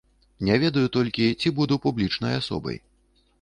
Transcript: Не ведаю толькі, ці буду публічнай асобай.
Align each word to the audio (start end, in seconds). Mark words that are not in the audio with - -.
Не 0.47 0.55
ведаю 0.63 0.87
толькі, 0.95 1.27
ці 1.43 1.51
буду 1.61 1.79
публічнай 1.85 2.33
асобай. 2.41 2.81